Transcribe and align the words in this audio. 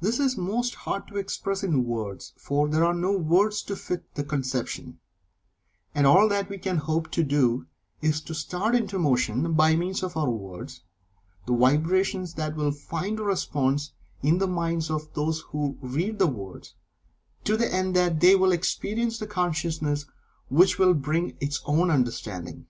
This 0.00 0.18
is 0.18 0.38
most 0.38 0.74
hard 0.74 1.06
to 1.08 1.18
express 1.18 1.62
in 1.62 1.84
words, 1.84 2.32
for 2.38 2.68
there 2.68 2.82
are 2.86 2.94
no 2.94 3.12
words 3.12 3.60
to 3.64 3.76
fit 3.76 4.14
the 4.14 4.24
conception, 4.24 4.98
and 5.94 6.06
all 6.06 6.26
that 6.30 6.48
we 6.48 6.56
can 6.56 6.78
hope 6.78 7.10
to 7.10 7.22
do 7.22 7.66
is 8.00 8.22
to 8.22 8.34
start 8.34 8.74
into 8.74 8.98
motion, 8.98 9.52
by 9.52 9.76
means 9.76 10.02
of 10.02 10.16
our 10.16 10.30
words, 10.30 10.84
the 11.46 11.54
vibrations 11.54 12.32
that 12.32 12.56
will 12.56 12.72
find 12.72 13.20
a 13.20 13.24
response 13.24 13.92
in 14.22 14.38
the 14.38 14.48
minds 14.48 14.88
of 14.90 15.12
those 15.12 15.42
who 15.50 15.76
read 15.82 16.18
the 16.18 16.26
words, 16.26 16.74
to 17.44 17.58
the 17.58 17.70
end 17.70 17.94
that 17.94 18.20
they 18.20 18.34
will 18.36 18.52
experience 18.52 19.18
the 19.18 19.26
consciousness 19.26 20.06
which 20.48 20.78
will 20.78 20.94
bring 20.94 21.36
its 21.42 21.60
own 21.66 21.90
understanding. 21.90 22.66